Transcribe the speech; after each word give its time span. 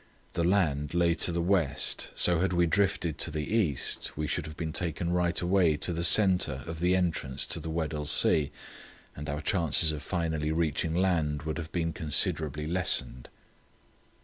The 0.33 0.43
land 0.43 0.95
lay 0.95 1.13
to 1.21 1.31
the 1.31 1.43
west, 1.43 2.09
so 2.15 2.39
had 2.39 2.53
we 2.53 2.65
drifted 2.65 3.19
to 3.19 3.29
the 3.29 3.43
east 3.53 4.17
we 4.17 4.25
should 4.25 4.47
have 4.47 4.57
been 4.57 4.73
taken 4.73 5.11
right 5.11 5.39
away 5.39 5.77
to 5.77 5.93
the 5.93 6.03
centre 6.03 6.63
of 6.65 6.79
the 6.79 6.95
entrance 6.95 7.45
to 7.45 7.59
the 7.59 7.69
Weddell 7.69 8.05
Sea, 8.05 8.49
and 9.15 9.29
our 9.29 9.41
chances 9.41 9.91
of 9.91 10.01
finally 10.01 10.51
reaching 10.51 10.95
land 10.95 11.43
would 11.43 11.59
have 11.59 11.71
been 11.71 11.93
considerably 11.93 12.65
lessened. 12.65 13.29